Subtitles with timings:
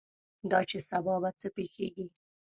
[0.51, 2.05] دا چې سبا به څه پېښېږي.